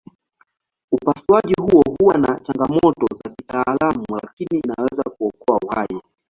Upasuaji 0.91 1.53
huo 1.61 1.83
huwa 1.99 2.17
na 2.17 2.39
changamoto 2.39 3.15
za 3.23 3.29
kitaalamu 3.35 4.05
lakini 4.23 4.59
inaweza 4.63 5.03
kuokoa 5.03 5.57
uhai. 5.61 6.01